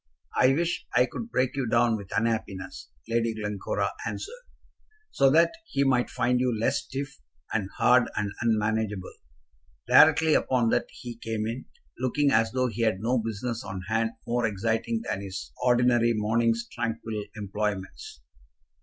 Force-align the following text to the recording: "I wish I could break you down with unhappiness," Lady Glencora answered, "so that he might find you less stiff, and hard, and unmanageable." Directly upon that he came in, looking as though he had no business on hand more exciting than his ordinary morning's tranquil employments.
"I 0.35 0.47
wish 0.55 0.87
I 0.95 1.05
could 1.05 1.29
break 1.29 1.55
you 1.55 1.67
down 1.67 1.95
with 1.95 2.09
unhappiness," 2.17 2.89
Lady 3.07 3.35
Glencora 3.35 3.91
answered, 4.03 4.45
"so 5.11 5.29
that 5.29 5.51
he 5.67 5.83
might 5.83 6.09
find 6.09 6.39
you 6.39 6.57
less 6.59 6.81
stiff, 6.85 7.21
and 7.53 7.69
hard, 7.77 8.09
and 8.15 8.31
unmanageable." 8.41 9.13
Directly 9.87 10.33
upon 10.33 10.69
that 10.69 10.87
he 10.89 11.17
came 11.17 11.45
in, 11.45 11.65
looking 11.99 12.31
as 12.31 12.51
though 12.51 12.65
he 12.65 12.81
had 12.81 12.99
no 12.99 13.19
business 13.19 13.63
on 13.63 13.83
hand 13.89 14.13
more 14.25 14.47
exciting 14.47 15.03
than 15.03 15.21
his 15.21 15.51
ordinary 15.61 16.13
morning's 16.15 16.67
tranquil 16.71 17.23
employments. 17.35 18.23